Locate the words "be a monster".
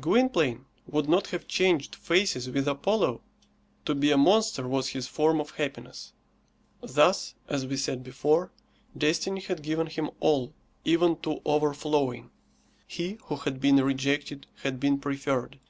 3.94-4.66